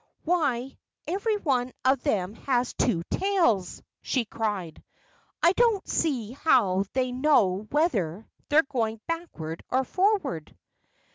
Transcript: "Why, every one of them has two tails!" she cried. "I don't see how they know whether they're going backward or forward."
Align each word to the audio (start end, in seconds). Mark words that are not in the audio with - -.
"Why, 0.23 0.79
every 1.05 1.37
one 1.37 1.73
of 1.85 2.01
them 2.01 2.33
has 2.33 2.73
two 2.73 3.03
tails!" 3.11 3.83
she 4.01 4.25
cried. 4.25 4.81
"I 5.43 5.51
don't 5.51 5.87
see 5.87 6.31
how 6.31 6.85
they 6.93 7.11
know 7.11 7.67
whether 7.69 8.27
they're 8.49 8.63
going 8.63 8.99
backward 9.05 9.63
or 9.69 9.83
forward." 9.83 10.57